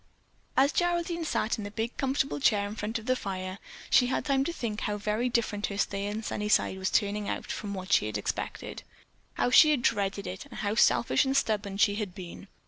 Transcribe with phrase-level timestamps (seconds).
[0.57, 3.59] As Geraldine sat in the big comfortable chair in front of the fire,
[3.91, 7.45] she had time to think how very different her stay in Sunnyside was turning out
[7.51, 8.81] from what she had expected.
[9.35, 12.47] How she had dreaded it, and how selfish and stubborn she had been!